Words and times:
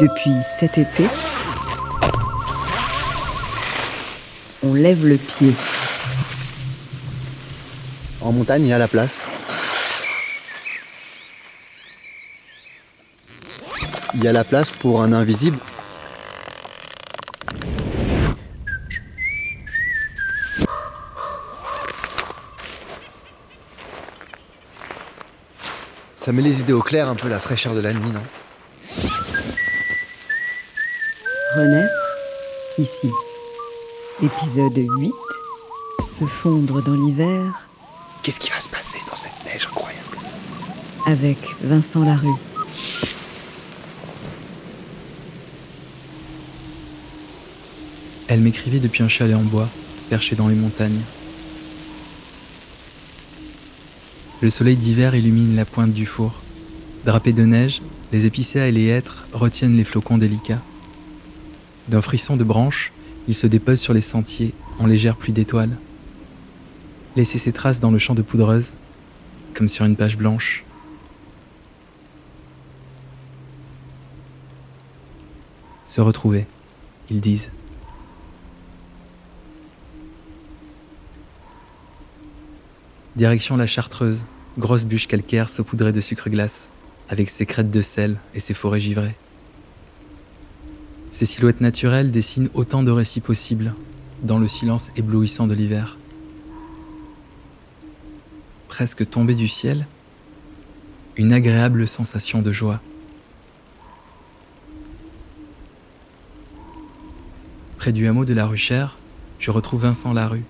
Depuis 0.00 0.34
cet 0.58 0.78
été, 0.78 1.06
on 4.62 4.74
lève 4.74 5.06
le 5.06 5.16
pied. 5.16 5.54
En 8.20 8.32
montagne, 8.32 8.62
il 8.62 8.68
y 8.68 8.72
a 8.72 8.78
la 8.78 8.88
place. 8.88 9.26
Il 14.14 14.24
y 14.24 14.28
a 14.28 14.32
la 14.32 14.44
place 14.44 14.70
pour 14.70 15.02
un 15.02 15.12
invisible. 15.12 15.58
Ça 26.24 26.32
met 26.32 26.40
les 26.40 26.60
idées 26.60 26.72
au 26.72 26.80
clair 26.80 27.06
un 27.06 27.16
peu 27.16 27.28
la 27.28 27.38
fraîcheur 27.38 27.74
de 27.74 27.80
la 27.80 27.92
nuit, 27.92 28.10
non 28.10 28.22
Renaître 31.54 31.92
ici. 32.78 33.10
Épisode 34.22 34.86
8. 34.98 35.12
Se 36.08 36.24
fondre 36.24 36.82
dans 36.82 36.94
l'hiver 36.94 37.42
Qu'est-ce 38.22 38.40
qui 38.40 38.48
va 38.48 38.58
se 38.58 38.70
passer 38.70 39.00
dans 39.10 39.16
cette 39.16 39.44
neige 39.44 39.66
incroyable 39.66 40.16
avec 41.04 41.36
Vincent 41.60 42.02
Larue. 42.02 42.28
Elle 48.28 48.40
m'écrivait 48.40 48.78
depuis 48.78 49.02
un 49.02 49.08
chalet 49.08 49.36
en 49.36 49.42
bois, 49.42 49.68
perché 50.08 50.36
dans 50.36 50.48
les 50.48 50.54
montagnes. 50.54 51.02
Le 54.42 54.50
soleil 54.50 54.76
d'hiver 54.76 55.14
illumine 55.14 55.54
la 55.56 55.64
pointe 55.64 55.92
du 55.92 56.06
four. 56.06 56.42
Drapés 57.04 57.32
de 57.32 57.44
neige, 57.44 57.80
les 58.12 58.26
épicéas 58.26 58.66
et 58.66 58.72
les 58.72 58.86
hêtres 58.86 59.26
retiennent 59.32 59.76
les 59.76 59.84
flocons 59.84 60.18
délicats. 60.18 60.60
D'un 61.88 62.02
frisson 62.02 62.36
de 62.36 62.44
branches, 62.44 62.92
ils 63.28 63.34
se 63.34 63.46
déposent 63.46 63.80
sur 63.80 63.94
les 63.94 64.00
sentiers 64.00 64.52
en 64.78 64.86
légère 64.86 65.16
pluie 65.16 65.32
d'étoiles. 65.32 65.76
Laisser 67.16 67.38
ses 67.38 67.52
traces 67.52 67.80
dans 67.80 67.92
le 67.92 67.98
champ 67.98 68.14
de 68.14 68.22
poudreuse, 68.22 68.72
comme 69.54 69.68
sur 69.68 69.84
une 69.84 69.96
page 69.96 70.18
blanche. 70.18 70.64
Se 75.86 76.00
retrouver, 76.00 76.46
ils 77.08 77.20
disent. 77.20 77.50
Direction 83.16 83.56
la 83.56 83.68
Chartreuse, 83.68 84.24
grosse 84.58 84.84
bûche 84.84 85.06
calcaire 85.06 85.48
saupoudrée 85.48 85.92
de 85.92 86.00
sucre 86.00 86.28
glace, 86.30 86.68
avec 87.08 87.30
ses 87.30 87.46
crêtes 87.46 87.70
de 87.70 87.80
sel 87.80 88.16
et 88.34 88.40
ses 88.40 88.54
forêts 88.54 88.80
givrées. 88.80 89.14
Ces 91.12 91.24
silhouettes 91.24 91.60
naturelles 91.60 92.10
dessinent 92.10 92.48
autant 92.54 92.82
de 92.82 92.90
récits 92.90 93.20
possibles 93.20 93.72
dans 94.24 94.40
le 94.40 94.48
silence 94.48 94.90
éblouissant 94.96 95.46
de 95.46 95.54
l'hiver. 95.54 95.96
Presque 98.66 99.08
tombé 99.08 99.36
du 99.36 99.46
ciel, 99.46 99.86
une 101.16 101.32
agréable 101.32 101.86
sensation 101.86 102.42
de 102.42 102.50
joie. 102.50 102.80
Près 107.78 107.92
du 107.92 108.08
hameau 108.08 108.24
de 108.24 108.34
la 108.34 108.46
Ruchère, 108.46 108.96
je 109.38 109.52
retrouve 109.52 109.82
Vincent 109.82 110.12
Larue 110.12 110.42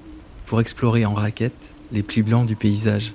pour 0.46 0.62
explorer 0.62 1.04
en 1.04 1.12
raquette 1.12 1.73
les 1.94 2.02
plis 2.02 2.22
blancs 2.22 2.44
du 2.44 2.56
paysage. 2.56 3.14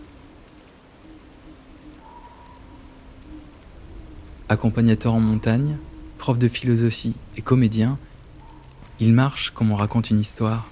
Accompagnateur 4.48 5.14
en 5.14 5.20
montagne, 5.20 5.78
prof 6.18 6.40
de 6.40 6.48
philosophie 6.48 7.16
et 7.36 7.42
comédien, 7.42 7.98
il 9.02 9.12
marche 9.12 9.50
comme 9.50 9.72
on 9.72 9.76
raconte 9.76 10.10
une 10.10 10.22
histoire. 10.22 10.70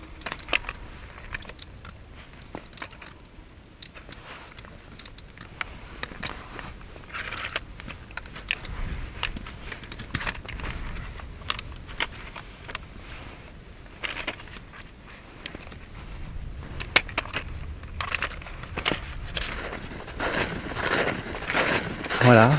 Voilà. 22.27 22.51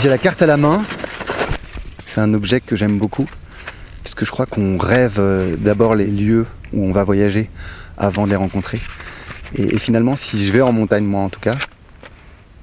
J'ai 0.00 0.08
la 0.08 0.16
carte 0.16 0.40
à 0.40 0.46
la 0.46 0.56
main. 0.56 0.82
C'est 2.06 2.22
un 2.22 2.32
objet 2.32 2.62
que 2.62 2.74
j'aime 2.74 2.96
beaucoup. 2.96 3.28
Puisque 4.02 4.24
je 4.24 4.30
crois 4.30 4.46
qu'on 4.46 4.78
rêve 4.78 5.16
euh, 5.18 5.56
d'abord 5.58 5.94
les 5.94 6.06
lieux 6.06 6.46
où 6.72 6.86
on 6.86 6.90
va 6.90 7.04
voyager 7.04 7.50
avant 7.98 8.24
de 8.24 8.30
les 8.30 8.36
rencontrer. 8.36 8.80
Et, 9.56 9.78
finalement, 9.78 10.16
si 10.16 10.46
je 10.46 10.50
vais 10.50 10.62
en 10.62 10.72
montagne, 10.72 11.04
moi 11.04 11.20
en 11.20 11.28
tout 11.28 11.38
cas, 11.38 11.58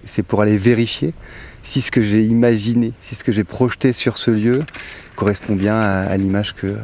c'est 0.03 0.23
pour 0.23 0.41
aller 0.41 0.57
vérifier 0.57 1.13
si 1.61 1.79
ce 1.79 1.91
que 1.91 2.01
j'ai 2.01 2.23
imaginé, 2.23 2.93
si 3.03 3.13
ce 3.13 3.23
que 3.23 3.31
j'ai 3.31 3.43
projeté 3.43 3.93
sur 3.93 4.17
ce 4.17 4.31
lieu 4.31 4.63
correspond 5.15 5.53
bien 5.53 5.79
à, 5.79 6.07
à 6.07 6.17
l'image 6.17 6.55
que, 6.55 6.75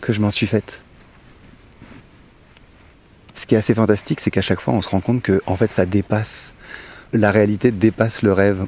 que 0.00 0.12
je 0.12 0.20
m'en 0.20 0.30
suis 0.30 0.46
faite. 0.46 0.80
Ce 3.34 3.46
qui 3.46 3.56
est 3.56 3.58
assez 3.58 3.74
fantastique, 3.74 4.20
c'est 4.20 4.30
qu'à 4.30 4.42
chaque 4.42 4.60
fois, 4.60 4.74
on 4.74 4.80
se 4.80 4.88
rend 4.90 5.00
compte 5.00 5.22
que 5.22 5.42
en 5.46 5.56
fait, 5.56 5.72
ça 5.72 5.86
dépasse. 5.86 6.54
La 7.12 7.30
réalité 7.30 7.70
dépasse 7.70 8.22
le 8.22 8.32
rêve. 8.32 8.66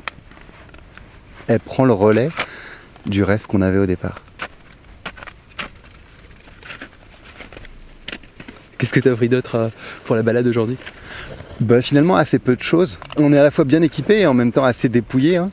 Elle 1.47 1.61
prend 1.61 1.85
le 1.85 1.93
relais 1.93 2.31
du 3.07 3.23
rêve 3.23 3.47
qu'on 3.47 3.63
avait 3.63 3.79
au 3.79 3.87
départ. 3.87 4.17
Qu'est-ce 8.79 8.93
que 8.93 9.01
tu 9.01 9.09
as 9.09 9.15
pris 9.15 9.29
d'autre 9.29 9.55
euh, 9.55 9.69
pour 10.05 10.17
la 10.17 10.23
balade 10.23 10.47
aujourd'hui? 10.47 10.77
Bah 11.61 11.81
finalement 11.83 12.17
assez 12.17 12.41
peu 12.41 12.57
de 12.57 12.63
choses. 12.63 12.99
On 13.17 13.33
est 13.33 13.39
à 13.39 13.43
la 13.43 13.53
fois 13.53 13.65
bien 13.65 13.81
équipé 13.83 14.21
et 14.21 14.27
en 14.27 14.35
même 14.35 14.51
temps 14.51 14.65
assez 14.65 14.89
dépouillé. 14.89 15.37
hein. 15.37 15.51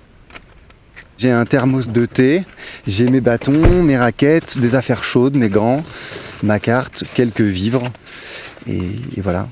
J'ai 1.19 1.29
un 1.29 1.45
thermos 1.45 1.87
de 1.89 2.05
thé, 2.05 2.45
j'ai 2.87 3.07
mes 3.07 3.19
bâtons, 3.19 3.83
mes 3.83 3.97
raquettes, 3.97 4.57
des 4.57 4.73
affaires 4.73 5.03
chaudes, 5.03 5.35
mes 5.35 5.49
gants, 5.49 5.83
ma 6.43 6.59
carte, 6.59 7.03
quelques 7.13 7.41
vivres. 7.41 7.91
Et, 8.67 8.77
et 9.17 9.21
voilà. 9.21 9.47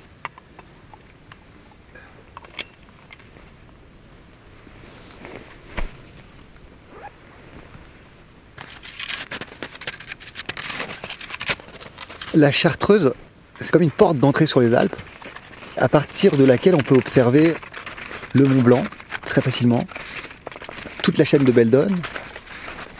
La 12.37 12.51
Chartreuse, 12.51 13.13
c'est 13.59 13.71
comme 13.71 13.81
une 13.81 13.89
porte 13.89 14.19
d'entrée 14.19 14.45
sur 14.45 14.59
les 14.59 14.75
Alpes, 14.75 14.95
à 15.75 15.89
partir 15.89 16.37
de 16.37 16.43
laquelle 16.43 16.75
on 16.75 16.83
peut 16.83 16.93
observer 16.93 17.55
le 18.35 18.45
Mont 18.45 18.61
Blanc 18.61 18.83
très 19.25 19.41
facilement, 19.41 19.83
toute 21.01 21.17
la 21.17 21.25
chaîne 21.25 21.43
de 21.45 21.51
Beldon, 21.51 21.87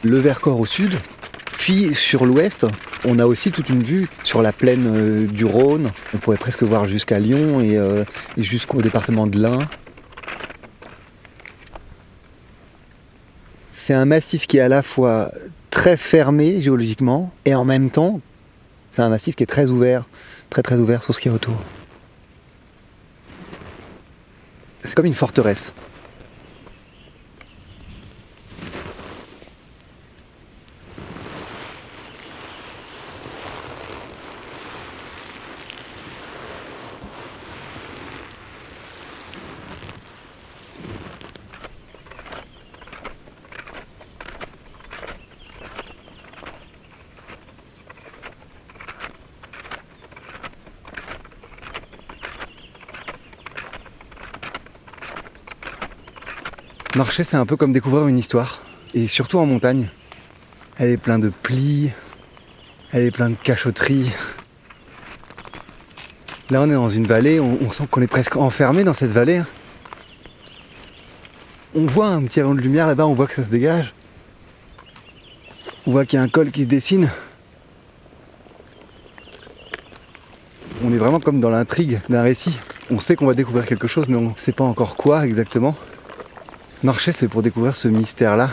le 0.04 0.18
Vercors 0.18 0.60
au 0.60 0.66
sud, 0.66 0.98
puis 1.52 1.94
sur 1.94 2.26
l'ouest, 2.26 2.66
on 3.06 3.20
a 3.20 3.28
aussi 3.28 3.52
toute 3.52 3.70
une 3.70 3.84
vue 3.84 4.08
sur 4.24 4.42
la 4.42 4.52
plaine 4.52 4.88
euh, 4.88 5.28
du 5.28 5.46
Rhône. 5.46 5.92
On 6.16 6.18
pourrait 6.18 6.38
presque 6.38 6.64
voir 6.64 6.86
jusqu'à 6.86 7.20
Lyon 7.20 7.62
et, 7.62 7.78
euh, 7.78 8.04
et 8.38 8.44
jusqu'au 8.44 8.82
département 8.82 9.28
de 9.28 9.38
l'Ain. 9.38 9.60
C'est 13.72 13.94
un 13.94 14.06
massif 14.06 14.48
qui 14.48 14.58
est 14.58 14.62
à 14.62 14.68
la 14.68 14.82
fois 14.82 15.32
très 15.70 15.96
fermé 15.96 16.60
géologiquement 16.60 17.32
et 17.46 17.54
en 17.54 17.66
même 17.66 17.92
temps, 17.92 18.20
c'est 18.98 19.04
un 19.04 19.10
massif 19.10 19.36
qui 19.36 19.44
est 19.44 19.46
très 19.46 19.70
ouvert, 19.70 20.06
très 20.50 20.64
très 20.64 20.78
ouvert 20.78 21.04
sur 21.04 21.14
ce 21.14 21.20
qui 21.20 21.28
est 21.28 21.32
autour. 21.32 21.54
C'est 24.84 24.96
comme 24.96 25.06
une 25.06 25.14
forteresse. 25.14 25.72
Marcher, 56.98 57.24
c'est 57.24 57.38
un 57.38 57.46
peu 57.46 57.56
comme 57.58 57.74
découvrir 57.74 58.08
une 58.08 58.18
histoire. 58.18 58.60
Et 58.96 59.08
surtout 59.08 59.38
en 59.38 59.46
montagne. 59.46 59.90
Elle 60.80 60.90
est 60.90 60.98
pleine 60.98 61.20
de 61.22 61.30
plis, 61.30 61.92
elle 62.92 63.04
est 63.04 63.12
pleine 63.12 63.34
de 63.34 63.44
cachotteries. 63.44 64.12
Là, 66.50 66.64
on 66.64 66.70
est 66.72 66.74
dans 66.74 66.90
une 66.90 67.06
vallée, 67.06 67.40
on, 67.40 67.60
on 67.62 67.70
sent 67.70 67.84
qu'on 67.92 68.02
est 68.02 68.08
presque 68.08 68.36
enfermé 68.36 68.84
dans 68.84 68.96
cette 68.96 69.12
vallée. 69.12 69.44
on 71.76 71.86
voit 71.86 72.08
un 72.08 72.24
petit 72.24 72.42
rayon 72.42 72.56
de 72.56 72.62
lumière 72.62 72.88
là-bas, 72.88 73.06
on 73.06 73.14
voit 73.14 73.28
que 73.28 73.36
ça 73.36 73.44
se 73.44 73.52
dégage. 73.52 73.94
On 75.86 75.92
voit 75.92 76.04
qu'il 76.04 76.18
y 76.18 76.20
a 76.20 76.24
un 76.24 76.30
col 76.30 76.50
qui 76.50 76.64
se 76.64 76.68
dessine. 76.68 77.12
On 80.84 80.92
est 80.92 80.98
vraiment 80.98 81.20
comme 81.20 81.42
dans 81.42 81.52
l'intrigue 81.52 82.02
d'un 82.10 82.24
récit. 82.24 82.58
On 82.90 83.00
sait 83.00 83.16
qu'on 83.16 83.28
va 83.28 83.36
découvrir 83.36 83.68
quelque 83.68 83.86
chose, 83.86 84.08
mais 84.08 84.16
on 84.16 84.32
ne 84.32 84.38
sait 84.38 84.52
pas 84.52 84.64
encore 84.64 84.96
quoi 84.96 85.28
exactement. 85.28 85.76
Marcher, 86.84 87.12
c'est 87.12 87.28
pour 87.28 87.42
découvrir 87.42 87.76
ce 87.76 87.88
mystère-là. 87.88 88.52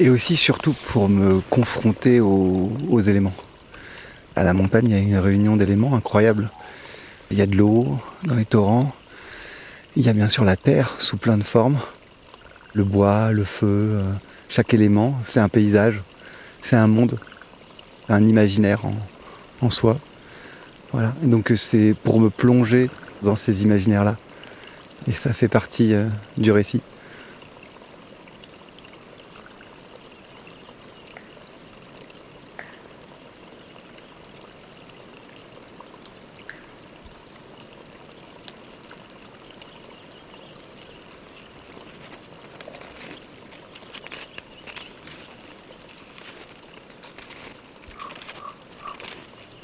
Et 0.00 0.10
aussi, 0.10 0.36
surtout, 0.36 0.74
pour 0.88 1.08
me 1.08 1.40
confronter 1.48 2.18
aux, 2.18 3.00
éléments. 3.00 3.34
À 4.34 4.42
la 4.42 4.52
montagne, 4.52 4.86
il 4.86 4.90
y 4.90 4.94
a 4.96 4.98
une 4.98 5.16
réunion 5.18 5.56
d'éléments 5.56 5.94
incroyable. 5.94 6.50
Il 7.30 7.38
y 7.38 7.42
a 7.42 7.46
de 7.46 7.54
l'eau 7.54 8.00
dans 8.24 8.34
les 8.34 8.44
torrents. 8.44 8.92
Il 9.94 10.04
y 10.04 10.08
a 10.08 10.12
bien 10.12 10.28
sûr 10.28 10.44
la 10.44 10.56
terre 10.56 10.96
sous 10.98 11.18
plein 11.18 11.36
de 11.36 11.44
formes. 11.44 11.78
Le 12.74 12.82
bois, 12.82 13.30
le 13.30 13.44
feu, 13.44 13.90
euh, 13.92 14.12
chaque 14.48 14.74
élément, 14.74 15.16
c'est 15.22 15.40
un 15.40 15.48
paysage, 15.48 16.00
c'est 16.62 16.76
un 16.76 16.88
monde, 16.88 17.20
un 18.08 18.24
imaginaire 18.24 18.80
en 19.60 19.70
soi. 19.70 19.96
Voilà. 20.92 21.14
Et 21.22 21.26
donc 21.26 21.52
c'est 21.56 21.94
pour 22.02 22.20
me 22.20 22.30
plonger 22.30 22.90
dans 23.22 23.36
ces 23.36 23.62
imaginaires-là. 23.62 24.16
Et 25.08 25.12
ça 25.12 25.32
fait 25.32 25.48
partie 25.48 25.94
euh, 25.94 26.06
du 26.36 26.52
récit. 26.52 26.82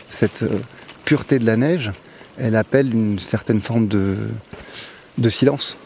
Cette 0.08 0.44
euh, 0.44 0.58
pureté 1.06 1.38
de 1.38 1.46
la 1.46 1.56
neige, 1.56 1.92
elle 2.36 2.56
appelle 2.56 2.92
une 2.92 3.18
certaine 3.20 3.62
forme 3.62 3.86
de, 3.86 4.18
de 5.16 5.28
silence. 5.30 5.78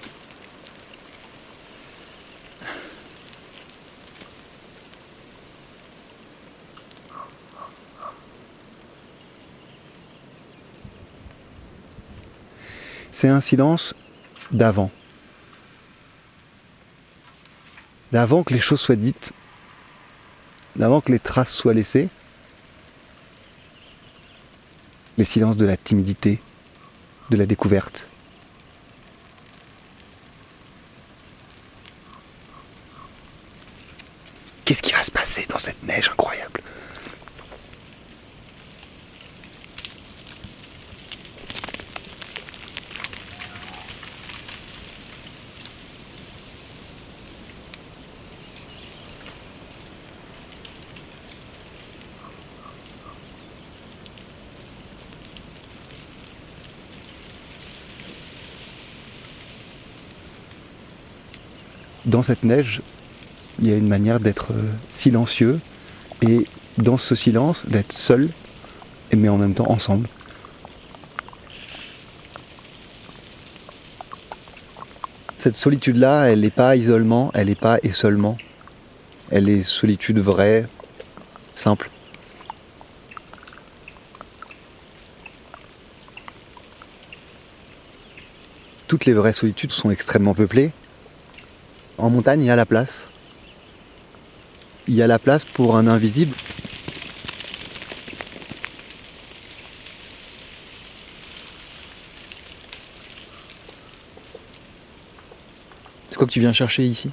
C'est 13.12 13.28
un 13.28 13.42
silence 13.42 13.94
d'avant. 14.50 14.90
D'avant 18.10 18.42
que 18.42 18.54
les 18.54 18.60
choses 18.60 18.80
soient 18.80 18.96
dites, 18.96 19.32
d'avant 20.76 21.02
que 21.02 21.12
les 21.12 21.18
traces 21.18 21.52
soient 21.52 21.74
laissées. 21.74 22.08
Les 25.20 25.26
silences 25.26 25.58
de 25.58 25.66
la 25.66 25.76
timidité, 25.76 26.40
de 27.28 27.36
la 27.36 27.44
découverte. 27.44 28.08
Qu'est-ce 34.64 34.80
qui 34.82 34.94
va 34.94 35.02
se 35.02 35.10
passer 35.10 35.44
dans 35.50 35.58
cette 35.58 35.82
neige 35.82 36.08
incroyable? 36.08 36.62
Dans 62.10 62.24
cette 62.24 62.42
neige, 62.42 62.82
il 63.60 63.68
y 63.68 63.72
a 63.72 63.76
une 63.76 63.86
manière 63.86 64.18
d'être 64.18 64.50
euh, 64.50 64.72
silencieux 64.90 65.60
et 66.22 66.44
dans 66.76 66.98
ce 66.98 67.14
silence 67.14 67.66
d'être 67.66 67.92
seul 67.92 68.30
mais 69.16 69.28
en 69.28 69.38
même 69.38 69.54
temps 69.54 69.70
ensemble. 69.70 70.08
Cette 75.38 75.54
solitude-là, 75.54 76.24
elle 76.24 76.40
n'est 76.40 76.50
pas 76.50 76.74
isolement, 76.74 77.30
elle 77.32 77.46
n'est 77.46 77.54
pas 77.54 77.78
isolement. 77.84 78.36
Elle 79.30 79.48
est 79.48 79.62
solitude 79.62 80.18
vraie, 80.18 80.66
simple. 81.54 81.90
Toutes 88.88 89.04
les 89.04 89.12
vraies 89.12 89.32
solitudes 89.32 89.70
sont 89.70 89.92
extrêmement 89.92 90.34
peuplées. 90.34 90.72
En 92.00 92.08
montagne, 92.08 92.40
il 92.40 92.46
y 92.46 92.50
a 92.50 92.56
la 92.56 92.64
place. 92.64 93.06
Il 94.88 94.94
y 94.94 95.02
a 95.02 95.06
la 95.06 95.18
place 95.18 95.44
pour 95.44 95.76
un 95.76 95.86
invisible. 95.86 96.34
C'est 106.08 106.16
quoi 106.16 106.26
que 106.26 106.32
tu 106.32 106.40
viens 106.40 106.54
chercher 106.54 106.84
ici? 106.86 107.10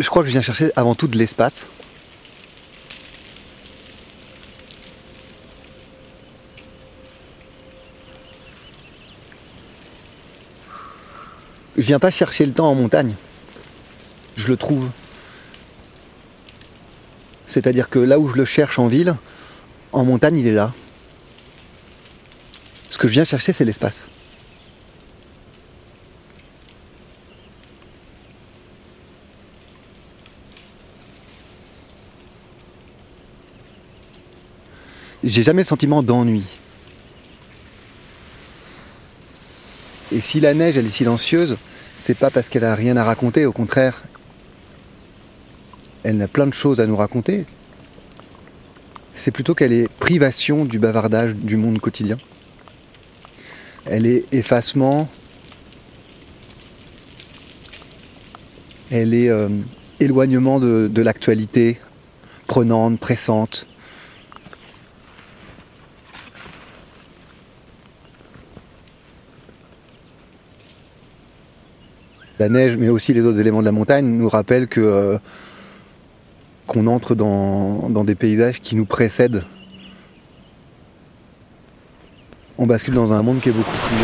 Je 0.00 0.08
crois 0.08 0.22
que 0.22 0.28
je 0.28 0.32
viens 0.32 0.42
chercher 0.42 0.72
avant 0.74 0.96
tout 0.96 1.06
de 1.06 1.16
l'espace. 1.16 1.66
Je 11.76 11.82
viens 11.82 11.98
pas 11.98 12.10
chercher 12.10 12.46
le 12.46 12.52
temps 12.52 12.70
en 12.70 12.74
montagne. 12.74 13.14
Je 14.36 14.48
le 14.48 14.56
trouve. 14.56 14.88
C'est-à-dire 17.46 17.90
que 17.90 17.98
là 17.98 18.18
où 18.18 18.28
je 18.28 18.34
le 18.34 18.44
cherche 18.44 18.78
en 18.78 18.86
ville, 18.86 19.14
en 19.92 20.04
montagne, 20.04 20.38
il 20.38 20.46
est 20.46 20.52
là. 20.52 20.72
Ce 22.90 22.98
que 22.98 23.08
je 23.08 23.12
viens 23.12 23.24
chercher, 23.24 23.52
c'est 23.52 23.64
l'espace. 23.64 24.08
J'ai 35.22 35.42
jamais 35.42 35.62
le 35.62 35.66
sentiment 35.66 36.02
d'ennui. 36.02 36.44
Et 40.16 40.22
si 40.22 40.40
la 40.40 40.54
neige, 40.54 40.78
elle 40.78 40.86
est 40.86 40.90
silencieuse, 40.90 41.58
c'est 41.94 42.16
pas 42.16 42.30
parce 42.30 42.48
qu'elle 42.48 42.64
a 42.64 42.74
rien 42.74 42.96
à 42.96 43.04
raconter, 43.04 43.44
au 43.44 43.52
contraire, 43.52 44.02
elle 46.04 46.22
a 46.22 46.26
plein 46.26 46.46
de 46.46 46.54
choses 46.54 46.80
à 46.80 46.86
nous 46.86 46.96
raconter. 46.96 47.44
C'est 49.14 49.30
plutôt 49.30 49.54
qu'elle 49.54 49.74
est 49.74 49.88
privation 49.88 50.64
du 50.64 50.78
bavardage 50.78 51.34
du 51.34 51.58
monde 51.58 51.80
quotidien. 51.80 52.16
Elle 53.84 54.06
est 54.06 54.24
effacement. 54.32 55.06
Elle 58.90 59.12
est 59.12 59.28
euh, 59.28 59.50
éloignement 60.00 60.60
de, 60.60 60.88
de 60.90 61.02
l'actualité 61.02 61.78
prenante, 62.46 62.98
pressante. 62.98 63.66
La 72.46 72.52
neige, 72.52 72.76
mais 72.76 72.88
aussi 72.88 73.12
les 73.12 73.22
autres 73.22 73.40
éléments 73.40 73.58
de 73.58 73.64
la 73.64 73.72
montagne, 73.72 74.06
nous 74.06 74.28
rappellent 74.28 74.68
que 74.68 74.80
euh, 74.80 75.18
qu'on 76.68 76.86
entre 76.86 77.16
dans, 77.16 77.88
dans 77.88 78.04
des 78.04 78.14
paysages 78.14 78.60
qui 78.60 78.76
nous 78.76 78.84
précèdent. 78.84 79.42
On 82.56 82.64
bascule 82.68 82.94
dans 82.94 83.12
un 83.12 83.20
monde 83.22 83.40
qui 83.40 83.48
est 83.48 83.52
beaucoup 83.52 83.68
plus. 83.88 83.96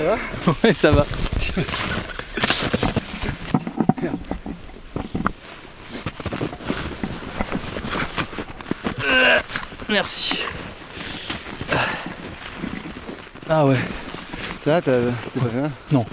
euh, 0.00 0.16
Ouais, 0.64 0.72
ça 0.72 0.90
va. 0.90 1.04
Merci. 9.88 10.38
Ah 13.48 13.64
ouais. 13.64 13.78
Ça 14.58 14.82
t'es 14.82 14.90
pas 15.40 15.48
fait 15.48 15.60
mal? 15.62 15.70
Non. 15.90 16.04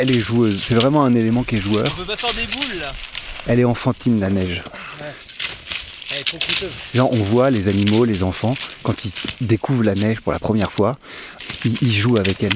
Elle 0.00 0.10
est 0.10 0.20
joueuse. 0.20 0.62
C'est 0.62 0.74
vraiment 0.74 1.04
un 1.04 1.14
élément 1.14 1.42
qui 1.42 1.56
est 1.56 1.60
joueur. 1.60 1.86
On 1.86 1.96
peut 1.96 2.04
pas 2.04 2.16
faire 2.16 2.34
des 2.34 2.46
boules 2.46 2.80
là. 2.80 2.92
Elle 3.46 3.60
est 3.60 3.64
enfantine, 3.64 4.20
la 4.20 4.30
neige. 4.30 4.62
Elle 6.10 6.20
est 6.20 6.24
trop 6.24 6.38
coûteuse. 6.38 6.70
Genre, 6.94 7.12
on 7.12 7.22
voit 7.22 7.50
les 7.50 7.68
animaux, 7.68 8.04
les 8.04 8.22
enfants, 8.22 8.56
quand 8.82 9.04
ils 9.04 9.12
découvrent 9.40 9.84
la 9.84 9.94
neige 9.94 10.20
pour 10.20 10.32
la 10.32 10.38
première 10.38 10.72
fois, 10.72 10.98
ils, 11.64 11.76
ils 11.82 11.92
jouent 11.92 12.18
avec 12.18 12.42
elle. 12.42 12.54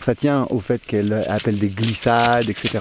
Ça 0.00 0.14
tient 0.14 0.46
au 0.50 0.60
fait 0.60 0.80
qu'elle 0.84 1.24
appelle 1.28 1.58
des 1.58 1.68
glissades, 1.68 2.48
etc. 2.48 2.80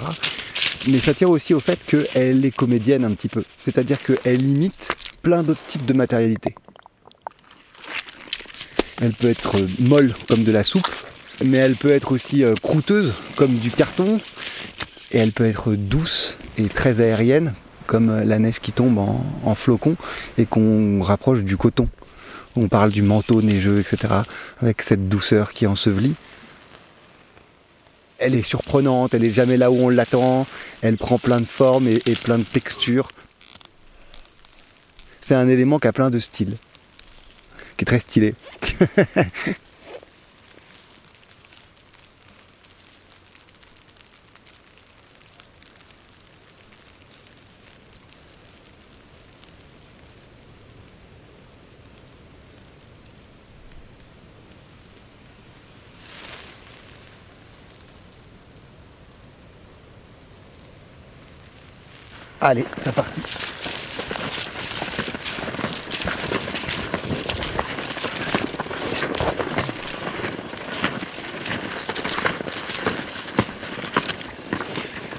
Mais 0.88 1.00
ça 1.00 1.14
tient 1.14 1.28
aussi 1.28 1.54
au 1.54 1.60
fait 1.60 1.80
qu'elle 1.86 2.44
est 2.44 2.56
comédienne 2.56 3.06
un 3.06 3.12
petit 3.12 3.30
peu. 3.30 3.44
C'est-à-dire 3.58 3.98
qu'elle 4.02 4.42
imite 4.42 4.90
plein 5.22 5.44
d'autres 5.44 5.66
types 5.68 5.86
de 5.86 5.94
matérialité. 5.94 6.56
Elle 9.00 9.14
peut 9.14 9.30
être 9.30 9.56
molle 9.80 10.14
comme 10.28 10.44
de 10.44 10.52
la 10.52 10.64
soupe, 10.64 10.88
mais 11.44 11.58
elle 11.58 11.76
peut 11.76 11.92
être 11.92 12.12
aussi 12.12 12.44
euh, 12.44 12.54
croûteuse 12.62 13.14
comme 13.36 13.56
du 13.56 13.72
carton, 13.72 14.20
et 15.12 15.18
elle 15.18 15.32
peut 15.32 15.46
être 15.46 15.74
douce 15.74 16.38
et 16.58 16.68
très 16.68 17.02
aérienne 17.02 17.54
comme 17.88 18.10
euh, 18.10 18.24
la 18.24 18.40
neige 18.40 18.60
qui 18.60 18.72
tombe 18.72 18.98
en, 18.98 19.26
en 19.44 19.56
flocons 19.56 19.96
et 20.38 20.46
qu'on 20.46 21.02
rapproche 21.02 21.44
du 21.44 21.58
coton. 21.58 21.90
On 22.56 22.68
parle 22.68 22.92
du 22.92 23.02
manteau 23.02 23.42
neigeux, 23.42 23.80
etc. 23.80 24.14
avec 24.62 24.82
cette 24.82 25.08
douceur 25.08 25.54
qui 25.54 25.68
ensevelit. 25.68 26.16
Elle 28.20 28.36
est 28.36 28.44
surprenante, 28.44 29.14
elle 29.14 29.24
est 29.24 29.32
jamais 29.32 29.58
là 29.58 29.72
où 29.72 29.76
on 29.76 29.90
l'attend, 29.90 30.46
elle 30.82 30.98
prend 30.98 31.18
plein 31.18 31.40
de 31.40 31.46
formes 31.46 31.88
et, 31.88 31.98
et 32.06 32.16
plein 32.16 32.38
de 32.38 32.44
textures. 32.44 33.10
C'est 35.22 35.36
un 35.36 35.48
élément 35.48 35.80
qui 35.80 35.88
a 35.88 35.94
plein 35.94 36.10
de 36.10 36.20
styles, 36.20 36.58
qui 37.78 37.84
est 37.84 37.86
très 37.86 38.00
stylé. 38.00 38.36
Allez, 62.44 62.66
c'est 62.76 62.92
parti. 62.92 63.22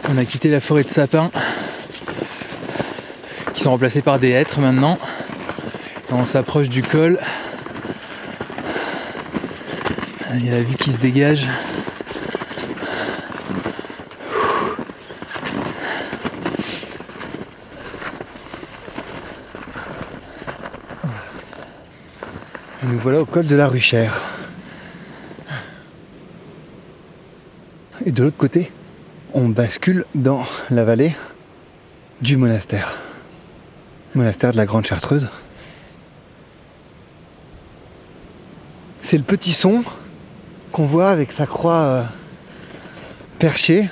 On 0.09 0.19
a 0.19 0.25
quitté 0.25 0.51
la 0.51 0.61
forêt 0.61 0.83
de 0.83 0.89
sapins 0.89 1.31
qui 3.55 3.63
sont 3.63 3.71
remplacés 3.71 4.03
par 4.03 4.19
des 4.19 4.31
hêtres 4.31 4.59
maintenant. 4.59 4.99
On 6.11 6.25
s'approche 6.25 6.69
du 6.69 6.83
col. 6.83 7.21
Il 10.35 10.45
y 10.45 10.49
a 10.49 10.53
la 10.53 10.63
vue 10.63 10.75
qui 10.75 10.91
se 10.91 10.99
dégage. 10.99 11.47
Voilà 23.03 23.21
au 23.21 23.25
col 23.25 23.45
de 23.49 23.57
la 23.57 23.67
Ruchère. 23.67 24.21
Et 28.07 28.13
de 28.13 28.23
l'autre 28.23 28.37
côté, 28.37 28.71
on 29.35 29.49
bascule 29.49 30.05
dans 30.15 30.45
la 30.71 30.85
vallée 30.85 31.17
du 32.21 32.37
monastère. 32.37 32.97
Monastère 34.15 34.53
de 34.53 34.57
la 34.57 34.67
Grande 34.67 34.87
Chartreuse. 34.87 35.29
C'est 39.01 39.19
le 39.19 39.25
petit 39.25 39.53
son 39.53 39.83
qu'on 40.71 40.87
voit 40.87 41.11
avec 41.11 41.33
sa 41.33 41.47
croix 41.47 41.83
euh, 41.83 42.05
perchée. 43.41 43.89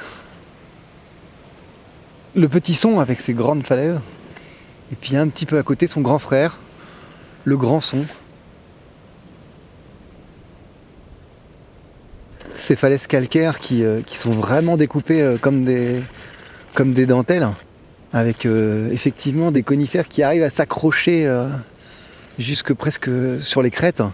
Le 2.37 2.49
petit 2.49 2.77
son 2.77 3.01
avec 3.01 3.21
ses 3.21 3.35
grandes 3.35 3.67
falaises. 3.67 3.99
Et 4.93 4.95
puis 4.95 5.17
un 5.17 5.27
petit 5.27 5.47
peu 5.47 5.59
à 5.59 5.65
côté 5.65 5.89
son 5.89 6.01
grand 6.01 6.21
frère, 6.21 6.59
le 7.45 7.57
grand 7.57 7.81
son. 7.81 8.05
Ces 12.71 12.77
falaises 12.77 13.09
calcaires 13.09 13.59
qui, 13.59 13.83
euh, 13.83 14.01
qui 14.01 14.17
sont 14.17 14.31
vraiment 14.31 14.77
découpées 14.77 15.23
euh, 15.23 15.39
comme, 15.39 15.65
des, 15.65 16.01
comme 16.73 16.93
des 16.93 17.05
dentelles, 17.05 17.49
avec 18.13 18.47
euh, 18.47 18.93
effectivement 18.93 19.51
des 19.51 19.65
conifères 19.65 20.07
qui 20.07 20.23
arrivent 20.23 20.45
à 20.45 20.51
s'accrocher 20.51 21.29
jusque 22.39 22.73
presque 22.73 23.11
sur 23.41 23.61
les 23.61 23.73
crêtes. 23.73 24.05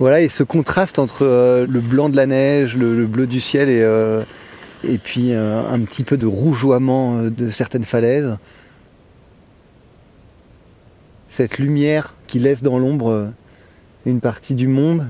Voilà, 0.00 0.20
et 0.20 0.28
ce 0.28 0.42
contraste 0.42 0.98
entre 0.98 1.64
le 1.64 1.80
blanc 1.80 2.08
de 2.08 2.16
la 2.16 2.26
neige, 2.26 2.76
le, 2.76 2.96
le 2.96 3.06
bleu 3.06 3.28
du 3.28 3.40
ciel 3.40 3.68
et, 3.68 3.86
et 4.82 4.98
puis 4.98 5.32
un 5.32 5.80
petit 5.82 6.02
peu 6.02 6.16
de 6.16 6.26
rougeoiement 6.26 7.22
de 7.22 7.50
certaines 7.50 7.84
falaises. 7.84 8.36
Cette 11.28 11.58
lumière 11.58 12.14
qui 12.26 12.40
laisse 12.40 12.64
dans 12.64 12.80
l'ombre 12.80 13.30
une 14.06 14.20
partie 14.20 14.54
du 14.54 14.66
monde 14.66 15.06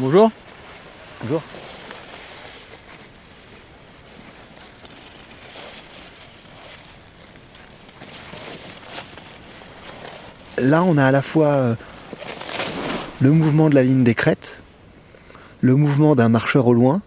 Bonjour. 0.00 0.30
Bonjour. 1.22 1.42
Là, 10.58 10.84
on 10.84 10.96
a 10.98 11.04
à 11.04 11.10
la 11.10 11.20
fois 11.20 11.48
euh, 11.48 11.74
le 13.20 13.32
mouvement 13.32 13.68
de 13.68 13.74
la 13.74 13.82
ligne 13.82 14.04
des 14.04 14.14
crêtes, 14.14 14.58
le 15.62 15.74
mouvement 15.74 16.14
d'un 16.14 16.28
marcheur 16.28 16.68
au 16.68 16.74
loin, 16.74 17.02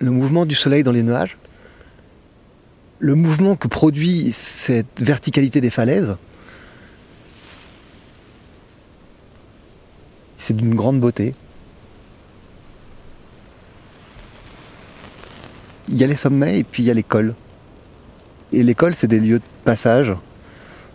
le 0.00 0.10
mouvement 0.10 0.44
du 0.44 0.56
soleil 0.56 0.82
dans 0.82 0.90
les 0.90 1.04
nuages, 1.04 1.36
le 2.98 3.14
mouvement 3.14 3.54
que 3.54 3.68
produit 3.68 4.32
cette 4.32 5.00
verticalité 5.00 5.60
des 5.60 5.70
falaises. 5.70 6.16
C'est 10.38 10.56
d'une 10.56 10.74
grande 10.74 10.98
beauté. 10.98 11.36
Il 15.92 15.98
y 15.98 16.04
a 16.04 16.06
les 16.06 16.16
sommets 16.16 16.58
et 16.58 16.64
puis 16.64 16.82
il 16.82 16.86
y 16.86 16.90
a 16.90 16.94
les 16.94 17.02
cols. 17.02 17.34
Et 18.52 18.62
les 18.62 18.74
cols, 18.74 18.94
c'est 18.94 19.06
des 19.06 19.20
lieux 19.20 19.38
de 19.38 19.44
passage. 19.64 20.12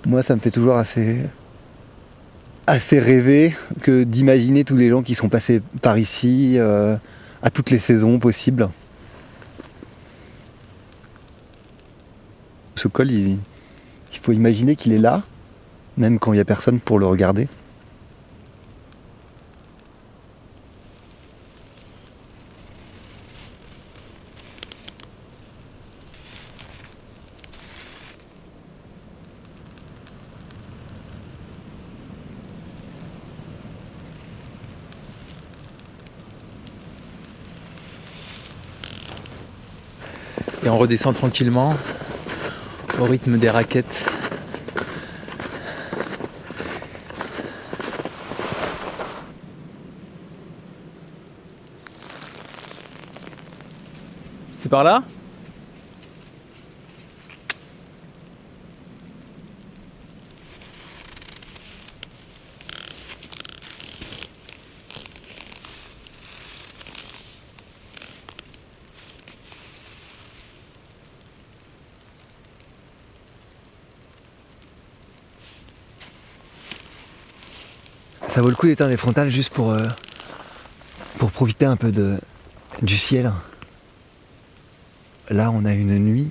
Moi, 0.05 0.23
ça 0.23 0.35
me 0.35 0.41
fait 0.41 0.51
toujours 0.51 0.75
assez, 0.75 1.19
assez 2.65 2.99
rêver 2.99 3.55
que 3.81 4.03
d'imaginer 4.03 4.63
tous 4.63 4.75
les 4.75 4.89
gens 4.89 5.03
qui 5.03 5.15
sont 5.15 5.29
passés 5.29 5.61
par 5.81 5.97
ici 5.97 6.55
euh, 6.57 6.95
à 7.43 7.49
toutes 7.49 7.69
les 7.69 7.79
saisons 7.79 8.19
possibles. 8.19 8.69
Ce 12.75 12.87
col, 12.87 13.11
il, 13.11 13.37
il 14.13 14.19
faut 14.21 14.31
imaginer 14.31 14.75
qu'il 14.75 14.93
est 14.93 14.99
là, 14.99 15.23
même 15.97 16.19
quand 16.19 16.33
il 16.33 16.35
n'y 16.35 16.41
a 16.41 16.45
personne 16.45 16.79
pour 16.79 16.99
le 16.99 17.05
regarder. 17.05 17.47
On 40.77 40.79
redescend 40.79 41.15
tranquillement 41.15 41.75
au 42.99 43.05
rythme 43.05 43.39
des 43.39 43.49
raquettes. 43.49 44.05
C'est 54.59 54.69
par 54.69 54.83
là? 54.83 55.01
Ça 78.37 78.43
vaut 78.43 78.49
le 78.49 78.55
coup 78.55 78.67
d'éteindre 78.67 78.91
les 78.91 78.97
frontales 78.97 79.31
juste 79.31 79.51
pour, 79.51 79.71
euh, 79.71 79.87
pour 81.17 81.31
profiter 81.31 81.65
un 81.65 81.75
peu 81.75 81.91
de, 81.91 82.19
du 82.83 82.95
ciel. 82.95 83.33
Là, 85.31 85.49
on 85.49 85.65
a 85.65 85.73
une 85.73 85.97
nuit 85.97 86.29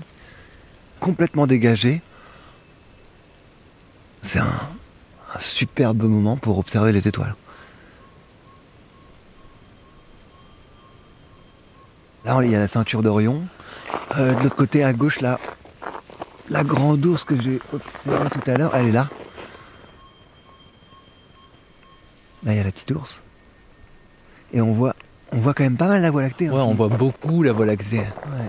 complètement 1.00 1.48
dégagée. 1.48 2.00
C'est 4.22 4.38
un, 4.38 4.52
superbe 5.40 6.04
moment 6.04 6.36
pour 6.36 6.60
observer 6.60 6.92
les 6.92 7.08
étoiles. 7.08 7.34
Là, 12.24 12.38
il 12.44 12.52
y 12.52 12.54
a 12.54 12.60
la 12.60 12.68
ceinture 12.68 13.02
d'Orion. 13.02 13.42
Euh, 14.16 14.32
de 14.32 14.44
l'autre 14.44 14.54
côté, 14.54 14.84
à 14.84 14.92
gauche, 14.92 15.20
là, 15.20 15.40
la 16.50 16.62
grande 16.62 17.04
ours 17.04 17.24
que 17.24 17.34
j'ai 17.42 17.60
observée 17.72 18.30
tout 18.30 18.48
à 18.48 18.54
l'heure, 18.56 18.76
elle 18.76 18.86
est 18.86 18.92
là. 18.92 19.08
Là, 22.46 22.52
il 22.52 22.56
y 22.56 22.60
a 22.60 22.64
la 22.64 22.70
petite 22.70 22.90
ours. 22.92 23.20
Et 24.52 24.60
on 24.60 24.72
voit, 24.72 24.94
on 25.32 25.38
voit 25.38 25.52
quand 25.52 25.64
même 25.64 25.76
pas 25.76 25.88
mal 25.88 26.00
la 26.00 26.10
Voie 26.10 26.22
lactée. 26.22 26.46
hein. 26.46 26.52
Ouais, 26.52 26.60
on 26.60 26.74
voit 26.74 26.88
beaucoup 26.88 27.42
la 27.42 27.52
Voie 27.52 27.66
lactée. 27.66 27.98
Ouais. 27.98 28.48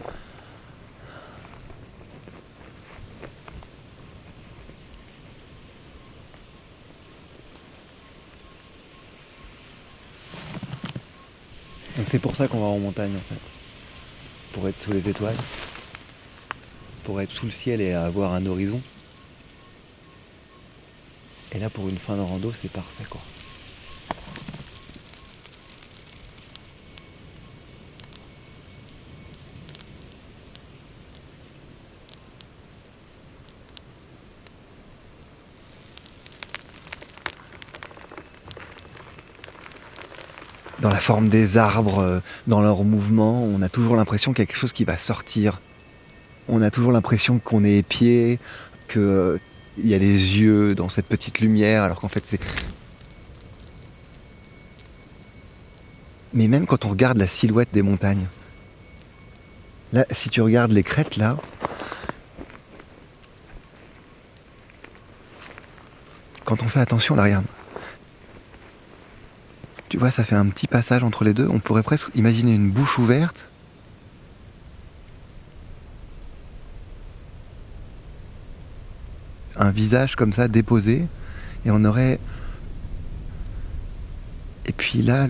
Donc 11.98 12.06
c'est 12.12 12.20
pour 12.20 12.36
ça 12.36 12.48
qu'on 12.48 12.60
va 12.60 12.66
en 12.68 12.80
montagne 12.80 13.16
en 13.16 13.34
fait. 13.34 13.40
Pour 14.54 14.68
être 14.68 14.78
sous 14.80 14.92
les 14.94 15.10
étoiles. 15.10 15.36
Pour 17.04 17.22
être 17.22 17.32
sous 17.32 17.46
le 17.46 17.52
ciel 17.52 17.82
et 17.82 17.94
avoir 17.94 18.34
un 18.34 18.46
horizon. 18.46 18.82
Et 21.54 21.60
là 21.60 21.70
pour 21.70 21.88
une 21.90 21.98
fin 21.98 22.16
de 22.16 22.22
rando 22.22 22.52
c'est 22.54 22.72
parfait 22.72 23.06
quoi. 23.10 23.22
Dans 40.80 40.90
la 40.90 41.00
forme 41.00 41.30
des 41.30 41.58
arbres, 41.58 42.00
euh, 42.00 42.20
dans 42.46 42.62
leur 42.62 42.84
mouvement, 42.84 43.44
on 43.44 43.62
a 43.62 43.70
toujours 43.70 43.96
l'impression 43.96 44.34
qu'il 44.34 44.42
y 44.42 44.44
a 44.44 44.46
quelque 44.46 44.60
chose 44.60 44.74
qui 44.74 44.86
va 44.86 44.98
sortir. 44.98 45.62
On 46.48 46.62
a 46.62 46.72
toujours 46.72 46.92
l'impression 46.92 47.40
qu'on 47.40 47.64
est 47.64 47.78
épié, 47.78 48.40
qu'il 48.88 49.40
y 49.80 49.94
a 49.94 50.00
des 50.00 50.38
yeux 50.38 50.76
dans 50.76 50.90
cette 50.90 51.08
petite 51.08 51.40
lumière, 51.40 51.84
alors 51.84 52.00
qu'en 52.00 52.08
fait 52.08 52.26
c'est... 52.26 52.40
Mais 56.34 56.48
même 56.48 56.68
quand 56.68 56.86
on 56.86 56.90
regarde 56.90 57.18
la 57.18 57.28
silhouette 57.28 57.70
des 57.74 57.82
montagnes, 57.82 58.28
là, 59.94 60.06
si 60.12 60.30
tu 60.30 60.42
regardes 60.42 60.72
les 60.72 60.84
crêtes 60.84 61.18
là, 61.18 61.38
quand 66.46 66.62
on 66.62 66.68
fait 66.68 66.80
attention, 66.80 67.16
là, 67.16 67.24
regarde. 67.24 67.46
Tu 69.90 69.98
vois, 69.98 70.12
ça 70.12 70.24
fait 70.26 70.36
un 70.36 70.48
petit 70.48 70.68
passage 70.68 71.04
entre 71.04 71.24
les 71.24 71.34
deux. 71.34 71.48
On 71.50 71.60
pourrait 71.60 71.84
presque 71.84 72.10
imaginer 72.14 72.54
une 72.54 72.70
bouche 72.70 72.98
ouverte. 72.98 73.48
Un 79.56 79.72
visage 79.72 80.16
comme 80.16 80.34
ça 80.34 80.48
déposé. 80.48 81.08
Et 81.66 81.72
on 81.72 81.86
aurait. 81.86 82.20
Et 84.66 84.74
puis 84.74 85.02
là. 85.02 85.28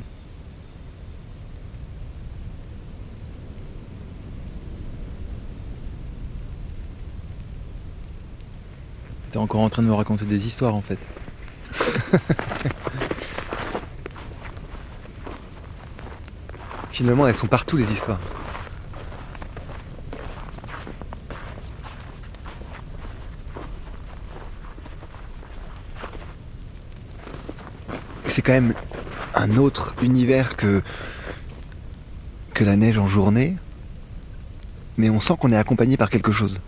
T'es 9.32 9.38
encore 9.38 9.62
en 9.62 9.70
train 9.70 9.84
de 9.84 9.88
me 9.88 9.94
raconter 9.94 10.26
des 10.26 10.48
histoires 10.48 10.74
en 10.74 10.82
fait. 10.82 10.98
Finalement, 16.98 17.28
elles 17.28 17.36
sont 17.36 17.46
partout 17.46 17.78
les 17.78 17.92
histoires. 17.92 18.20
C'est 28.28 28.42
quand 28.42 28.54
même 28.54 28.74
un 29.36 29.58
autre 29.58 29.94
univers 30.02 30.56
que, 30.56 30.82
la 32.60 32.76
neige 32.76 32.98
en 32.98 33.06
journée, 33.06 33.56
mais 34.98 35.12
on 35.12 35.20
sent 35.20 35.36
qu'on 35.40 35.52
est 35.52 35.56
accompagné 35.56 35.98
par 35.98 36.10
quelque 36.10 36.32
chose. 36.32 36.60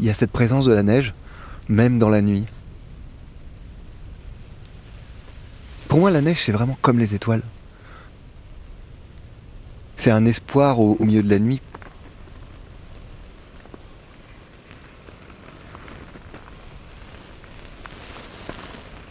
Il 0.00 0.06
y 0.06 0.08
a 0.08 0.14
cette 0.14 0.32
présence 0.32 0.64
de 0.64 0.72
la 0.72 0.82
neige, 0.82 1.12
même 1.68 1.98
dans 1.98 2.08
la 2.08 2.22
nuit. 2.22 2.46
Pour 5.88 5.98
moi, 5.98 6.10
la 6.10 6.22
neige, 6.22 6.44
c'est 6.46 6.52
vraiment 6.52 6.78
comme 6.80 6.98
les 6.98 7.14
étoiles. 7.14 7.42
C'est 9.98 10.12
un 10.12 10.24
espoir 10.26 10.78
au, 10.78 10.96
milieu 11.00 11.22
de 11.24 11.28
la 11.28 11.40
nuit. 11.40 11.60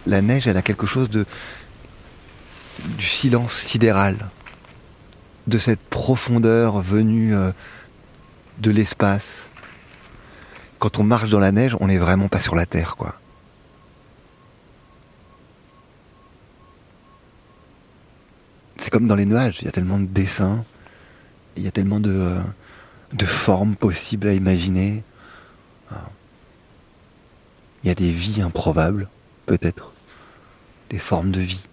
La 0.05 0.21
neige, 0.21 0.47
elle 0.47 0.55
a 0.55 0.61
quelque 0.61 0.87
chose 0.87 1.09
de 1.09 1.25
du 2.97 3.05
silence 3.05 3.53
sidéral, 3.53 4.29
de 5.47 5.57
cette 5.57 5.81
profondeur 5.81 6.79
venue 6.79 7.35
euh, 7.35 7.51
de 8.59 8.71
l'espace. 8.71 9.47
Quand 10.79 10.99
on 10.99 11.03
marche 11.03 11.29
dans 11.29 11.39
la 11.39 11.51
neige, 11.51 11.75
on 11.81 11.87
n'est 11.87 11.97
vraiment 11.97 12.29
pas 12.29 12.39
sur 12.39 12.55
la 12.55 12.65
terre, 12.65 12.95
quoi. 12.95 13.19
C'est 18.77 18.91
comme 18.91 19.07
dans 19.07 19.15
les 19.15 19.25
nuages, 19.25 19.57
il 19.61 19.65
y 19.65 19.67
a 19.67 19.71
tellement 19.71 19.99
de 19.99 20.05
dessins, 20.05 20.63
il 21.57 21.63
y 21.63 21.67
a 21.67 21.71
tellement 21.71 21.99
de, 21.99 22.11
euh, 22.11 23.25
formes 23.25 23.75
possibles 23.75 24.27
à 24.27 24.33
imaginer. 24.33 25.03
Il 27.83 27.87
y 27.87 27.91
a 27.91 27.95
des 27.95 28.11
vies 28.11 28.41
improbables, 28.41 29.07
peut-être. 29.45 29.93
Des 30.89 30.97
formes 30.97 31.31
de 31.31 31.39
vie. 31.39 31.63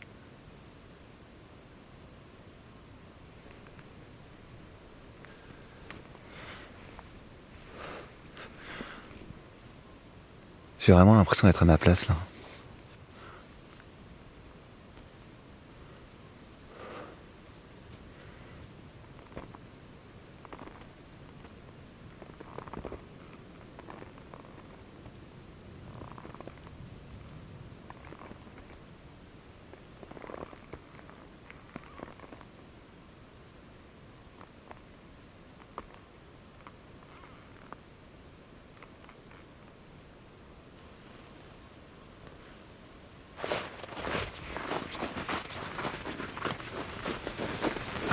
J'ai 10.78 10.92
vraiment 10.92 11.14
l'impression 11.14 11.48
d'être 11.48 11.62
à 11.62 11.64
ma 11.64 11.78
place 11.78 12.08
là. 12.08 12.14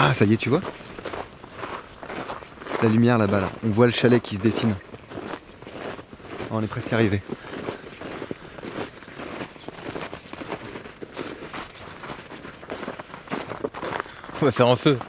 Ah, 0.03 0.10
ça 0.21 0.27
y 0.27 0.33
est, 0.33 0.37
tu 0.37 0.49
vois 0.49 0.61
La 2.83 2.89
lumière 2.89 3.17
là-bas, 3.17 3.41
là. 3.41 3.49
On 3.63 3.69
voit 3.69 3.87
le 3.87 3.91
chalet 3.91 4.21
qui 4.21 4.35
se 4.35 4.41
dessine. 4.41 4.75
Oh, 6.51 6.57
on 6.57 6.61
est 6.61 6.67
presque 6.67 6.93
arrivé. 6.93 7.23
On 14.39 14.45
va 14.45 14.51
faire 14.51 14.67
un 14.67 14.75
feu. 14.75 14.99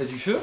T'as 0.00 0.06
du 0.06 0.18
feu? 0.18 0.38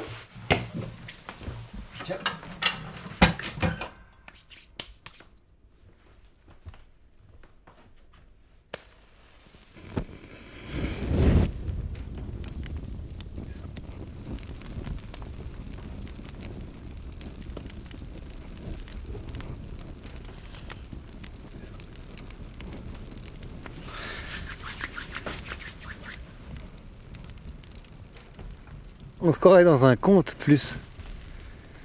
On 29.28 29.32
se 29.34 29.38
croirait 29.38 29.64
dans 29.64 29.84
un 29.84 29.94
conte 29.94 30.36
plus 30.36 30.76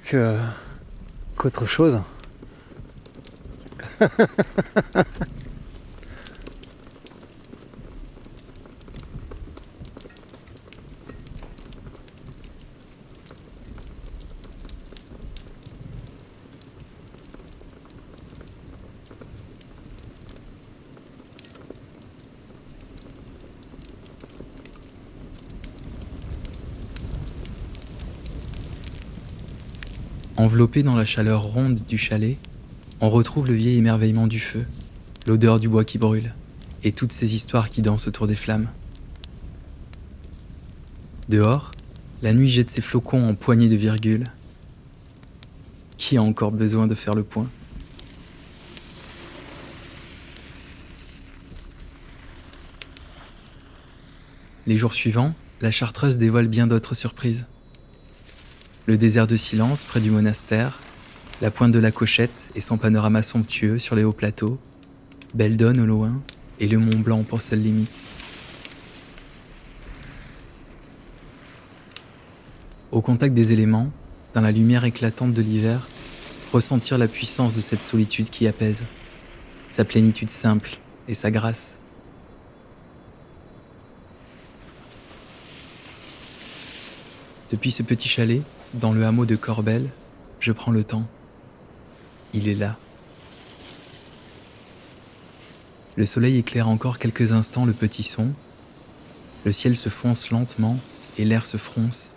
que 0.06 0.34
qu'autre 1.36 1.66
chose. 1.66 2.00
Enveloppé 30.44 30.82
dans 30.82 30.94
la 30.94 31.06
chaleur 31.06 31.42
ronde 31.42 31.80
du 31.88 31.96
chalet, 31.96 32.36
on 33.00 33.08
retrouve 33.08 33.46
le 33.46 33.54
vieil 33.54 33.78
émerveillement 33.78 34.26
du 34.26 34.40
feu, 34.40 34.66
l'odeur 35.26 35.58
du 35.58 35.70
bois 35.70 35.86
qui 35.86 35.96
brûle, 35.96 36.34
et 36.82 36.92
toutes 36.92 37.14
ces 37.14 37.34
histoires 37.34 37.70
qui 37.70 37.80
dansent 37.80 38.08
autour 38.08 38.26
des 38.26 38.36
flammes. 38.36 38.68
Dehors, 41.30 41.70
la 42.20 42.34
nuit 42.34 42.50
jette 42.50 42.68
ses 42.68 42.82
flocons 42.82 43.26
en 43.26 43.34
poignées 43.34 43.70
de 43.70 43.76
virgules. 43.76 44.24
Qui 45.96 46.18
a 46.18 46.22
encore 46.22 46.52
besoin 46.52 46.86
de 46.88 46.94
faire 46.94 47.14
le 47.14 47.22
point? 47.22 47.48
Les 54.66 54.76
jours 54.76 54.92
suivants, 54.92 55.32
la 55.62 55.70
chartreuse 55.70 56.18
dévoile 56.18 56.48
bien 56.48 56.66
d'autres 56.66 56.94
surprises 56.94 57.46
le 58.86 58.96
désert 58.98 59.26
de 59.26 59.36
silence 59.36 59.82
près 59.82 60.00
du 60.00 60.10
monastère, 60.10 60.78
la 61.40 61.50
pointe 61.50 61.72
de 61.72 61.78
la 61.78 61.90
Cochette 61.90 62.44
et 62.54 62.60
son 62.60 62.76
panorama 62.76 63.22
somptueux 63.22 63.78
sur 63.78 63.96
les 63.96 64.04
hauts 64.04 64.12
plateaux, 64.12 64.58
Beldon 65.34 65.78
au 65.78 65.86
loin 65.86 66.22
et 66.60 66.68
le 66.68 66.78
Mont 66.78 66.98
Blanc 66.98 67.22
pour 67.22 67.40
seule 67.40 67.62
limite. 67.62 67.90
Au 72.92 73.00
contact 73.00 73.34
des 73.34 73.52
éléments, 73.52 73.90
dans 74.34 74.42
la 74.42 74.52
lumière 74.52 74.84
éclatante 74.84 75.32
de 75.32 75.42
l'hiver, 75.42 75.88
ressentir 76.52 76.98
la 76.98 77.08
puissance 77.08 77.56
de 77.56 77.60
cette 77.60 77.82
solitude 77.82 78.30
qui 78.30 78.46
apaise, 78.46 78.84
sa 79.68 79.84
plénitude 79.84 80.30
simple 80.30 80.76
et 81.08 81.14
sa 81.14 81.30
grâce. 81.30 81.76
Depuis 87.50 87.72
ce 87.72 87.82
petit 87.82 88.08
chalet, 88.08 88.42
dans 88.74 88.92
le 88.92 89.04
hameau 89.04 89.24
de 89.24 89.36
Corbel, 89.36 89.88
je 90.40 90.52
prends 90.52 90.72
le 90.72 90.84
temps. 90.84 91.06
Il 92.34 92.48
est 92.48 92.54
là. 92.54 92.76
Le 95.96 96.04
soleil 96.04 96.38
éclaire 96.38 96.68
encore 96.68 96.98
quelques 96.98 97.32
instants 97.32 97.66
le 97.66 97.72
petit 97.72 98.02
son. 98.02 98.32
Le 99.44 99.52
ciel 99.52 99.76
se 99.76 99.88
fonce 99.88 100.30
lentement 100.30 100.76
et 101.18 101.24
l'air 101.24 101.46
se 101.46 101.56
fronce. 101.56 102.12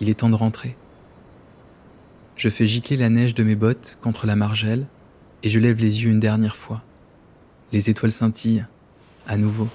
Il 0.00 0.08
est 0.08 0.14
temps 0.14 0.30
de 0.30 0.34
rentrer. 0.34 0.76
Je 2.36 2.48
fais 2.48 2.66
gicler 2.66 2.96
la 2.96 3.08
neige 3.08 3.34
de 3.34 3.44
mes 3.44 3.56
bottes 3.56 3.98
contre 4.02 4.26
la 4.26 4.34
margelle 4.34 4.86
et 5.44 5.48
je 5.48 5.60
lève 5.60 5.78
les 5.78 6.02
yeux 6.02 6.10
une 6.10 6.20
dernière 6.20 6.56
fois. 6.56 6.82
Les 7.72 7.88
étoiles 7.88 8.12
scintillent, 8.12 8.64
à 9.28 9.36
nouveau. 9.36 9.68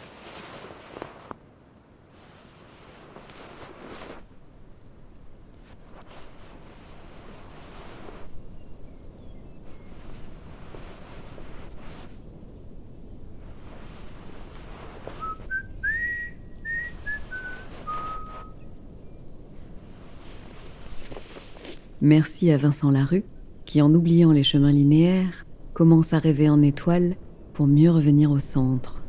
Merci 22.05 22.51
à 22.51 22.57
Vincent 22.57 22.91
Larue, 22.91 23.23
qui 23.63 23.81
en 23.81 23.93
oubliant 23.93 24.33
les 24.33 24.43
chemins 24.43 24.73
linéaires, 24.73 25.45
commence 25.73 26.11
à 26.11 26.19
rêver 26.19 26.49
en 26.49 26.61
étoiles 26.61 27.15
pour 27.53 27.65
mieux 27.65 27.89
revenir 27.89 28.29
au 28.29 28.39
centre. 28.39 29.01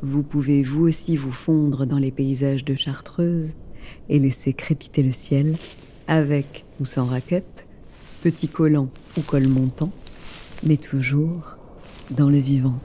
Vous 0.00 0.22
pouvez 0.22 0.62
vous 0.62 0.88
aussi 0.88 1.14
vous 1.18 1.30
fondre 1.30 1.84
dans 1.84 1.98
les 1.98 2.10
paysages 2.10 2.64
de 2.64 2.74
Chartreuse 2.74 3.50
et 4.08 4.18
laisser 4.18 4.54
crépiter 4.54 5.02
le 5.02 5.12
ciel, 5.12 5.56
avec 6.08 6.64
ou 6.80 6.86
sans 6.86 7.04
raquette, 7.04 7.66
petit 8.22 8.48
collant 8.48 8.88
ou 9.18 9.20
col 9.20 9.46
montant, 9.46 9.92
mais 10.64 10.78
toujours 10.78 11.58
dans 12.10 12.30
le 12.30 12.38
vivant. 12.38 12.80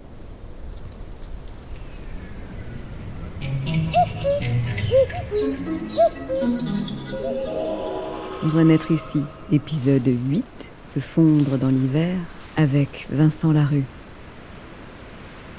Renaître 8.49 8.91
ici, 8.91 9.21
épisode 9.51 10.07
8, 10.07 10.43
se 10.85 10.99
fondre 10.99 11.57
dans 11.57 11.69
l'hiver 11.69 12.15
avec 12.57 13.05
Vincent 13.11 13.51
Larue. 13.51 13.83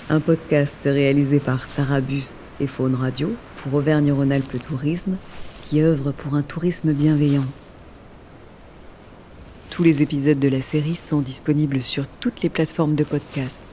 Un 0.09 0.19
podcast 0.19 0.77
réalisé 0.85 1.39
par 1.39 1.69
Tarabuste 1.69 2.53
et 2.59 2.67
Faune 2.67 2.97
Radio 2.97 3.33
pour 3.63 3.75
Auvergne-Rhône-Alpes 3.75 4.61
Tourisme 4.67 5.17
qui 5.69 5.83
œuvre 5.83 6.11
pour 6.11 6.35
un 6.35 6.43
tourisme 6.43 6.93
bienveillant. 6.93 7.45
Tous 9.71 9.85
les 9.85 10.03
épisodes 10.03 10.41
de 10.41 10.49
la 10.49 10.63
série 10.63 10.97
sont 10.97 11.21
disponibles 11.21 11.83
sur 11.83 12.07
toutes 12.19 12.43
les 12.43 12.49
plateformes 12.49 12.97
de 12.97 13.05
podcast. 13.05 13.65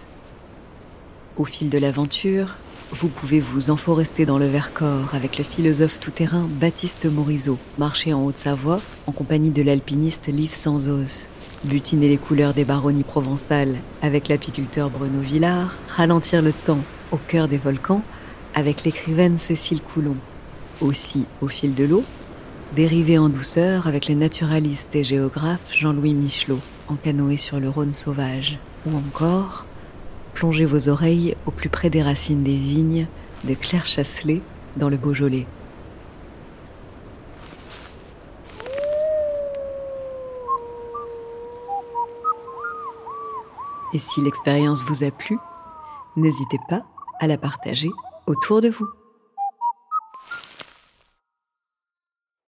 Au 1.38 1.46
fil 1.46 1.70
de 1.70 1.80
l'aventure, 1.80 2.56
vous 2.92 3.10
pouvez 3.10 3.42
vous 3.42 3.70
enforester 3.70 4.26
dans 4.26 4.38
le 4.38 4.46
Vercors 4.46 5.14
avec 5.14 5.38
le 5.38 5.44
philosophe 5.44 6.00
tout-terrain 6.00 6.48
Baptiste 6.50 7.06
Morisot, 7.06 7.58
marcher 7.78 8.14
en 8.14 8.24
Haute-Savoie 8.24 8.80
en 9.08 9.12
compagnie 9.12 9.50
de 9.50 9.62
l'alpiniste 9.62 10.28
Liv 10.28 10.50
Sanzos, 10.50 11.28
butiner 11.66 12.08
les 12.08 12.18
couleurs 12.18 12.54
des 12.54 12.64
baronnies 12.64 13.04
provençales 13.04 13.76
avec 14.02 14.30
l'apiculteur 14.30 14.90
Bruno 14.90 15.20
Villard, 15.20 15.76
ralentir 15.90 16.42
le 16.42 16.54
temps 16.54 16.80
au 17.12 17.18
cœur 17.18 17.50
des 17.50 17.58
volcans 17.58 18.02
avec 18.56 18.84
l'écrivaine 18.86 19.38
Cécile 19.38 19.82
Coulon. 19.82 20.16
Aussi, 20.80 21.26
au 21.42 21.48
fil 21.50 21.76
de 21.76 21.84
l'eau, 21.84 22.06
dériver 22.76 23.18
en 23.18 23.28
douceur 23.28 23.88
avec 23.88 24.08
le 24.08 24.16
naturaliste 24.16 24.96
et 24.96 25.04
géographe 25.04 25.74
Jean-Louis 25.74 26.14
Michelot 26.14 26.62
en 26.88 26.96
canoë 26.96 27.38
sur 27.38 27.60
le 27.60 27.70
Rhône 27.70 27.94
sauvage. 27.94 28.60
Ou 28.86 28.96
encore, 28.96 29.66
plongez 30.38 30.66
vos 30.66 30.88
oreilles 30.88 31.36
au 31.48 31.52
plus 31.52 31.68
près 31.68 31.90
des 31.90 32.04
racines 32.04 32.44
des 32.44 32.56
vignes 32.56 33.08
de 33.46 33.56
Claire 33.56 33.88
Chasselet 33.88 34.44
dans 34.76 34.88
le 34.88 34.96
Beaujolais. 34.96 35.48
Et 43.94 43.98
si 43.98 44.22
l'expérience 44.22 44.84
vous 44.84 45.04
a 45.04 45.10
plu, 45.10 45.40
n'hésitez 46.16 46.60
pas 46.70 46.84
à 47.20 47.26
la 47.26 47.40
partager 47.40 47.90
autour 48.28 48.62
de 48.62 48.70
vous. 48.70 48.88